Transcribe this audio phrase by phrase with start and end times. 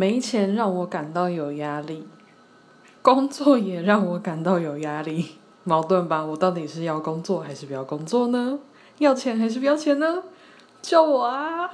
[0.00, 2.08] 没钱让我感到有压力。
[3.02, 5.32] 工作也让我感到有压力。
[5.64, 8.60] 矛盾吧我到底是要工作还是不要工作呢？
[8.96, 10.22] 要钱还是不要钱呢？
[10.80, 11.70] 救我啊！